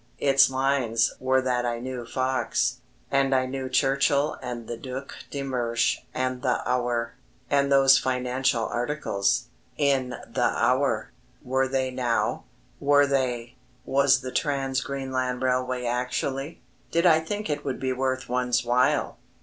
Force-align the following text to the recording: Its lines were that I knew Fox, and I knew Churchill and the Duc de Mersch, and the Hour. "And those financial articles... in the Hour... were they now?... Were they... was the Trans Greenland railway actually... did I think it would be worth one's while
Its 0.17 0.49
lines 0.49 1.13
were 1.19 1.43
that 1.43 1.63
I 1.63 1.77
knew 1.77 2.07
Fox, 2.07 2.77
and 3.11 3.35
I 3.35 3.45
knew 3.45 3.69
Churchill 3.69 4.35
and 4.41 4.67
the 4.67 4.75
Duc 4.75 5.13
de 5.29 5.43
Mersch, 5.43 5.99
and 6.11 6.41
the 6.41 6.67
Hour. 6.67 7.13
"And 7.51 7.71
those 7.71 7.99
financial 7.99 8.65
articles... 8.65 9.43
in 9.77 10.15
the 10.27 10.51
Hour... 10.57 11.11
were 11.43 11.67
they 11.67 11.91
now?... 11.91 12.45
Were 12.79 13.05
they... 13.05 13.57
was 13.85 14.21
the 14.21 14.31
Trans 14.31 14.81
Greenland 14.81 15.43
railway 15.43 15.85
actually... 15.85 16.61
did 16.89 17.05
I 17.05 17.19
think 17.19 17.47
it 17.47 17.63
would 17.63 17.79
be 17.79 17.93
worth 17.93 18.27
one's 18.27 18.65
while 18.65 19.17